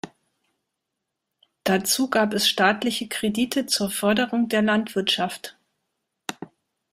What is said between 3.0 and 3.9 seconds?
Kredite